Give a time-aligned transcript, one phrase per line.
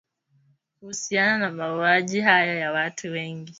[0.79, 3.49] kuhusiana na mauaji hayo ya watu wengi